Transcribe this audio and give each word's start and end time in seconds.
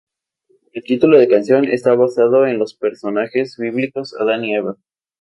El 0.73 0.83
título 0.83 1.19
de 1.19 1.27
canción 1.27 1.65
está 1.65 1.93
basado 1.93 2.47
en 2.47 2.57
los 2.57 2.73
personajes 2.73 3.55
bíblicos 3.59 4.15
Adán 4.19 4.43
y 4.45 4.55
Eva. 4.55 4.77